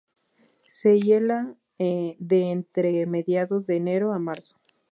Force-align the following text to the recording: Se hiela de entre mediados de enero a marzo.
Se 0.71 0.97
hiela 0.97 1.55
de 1.77 2.49
entre 2.49 3.05
mediados 3.05 3.67
de 3.67 3.75
enero 3.77 4.13
a 4.13 4.17
marzo. 4.17 4.59